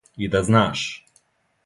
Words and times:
И 0.27 0.29
да 0.35 0.41
знаш! 0.47 0.85